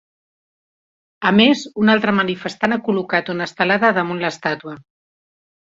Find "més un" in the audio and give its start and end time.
1.39-1.93